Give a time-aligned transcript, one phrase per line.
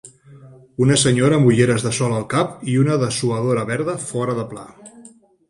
[0.85, 4.67] Una senyora amb ulleres de sol al cap i una dessuadora verda fora de pla.